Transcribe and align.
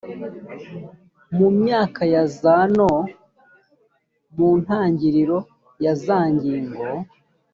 mu 1.37 1.47
myaka 1.59 2.01
ya 2.13 2.23
za 2.37 2.57
no 2.77 2.91
mu 4.37 4.49
ntangiriro 4.61 5.37
ya 5.83 5.93
za 6.03 6.19
ngingo 6.35 6.81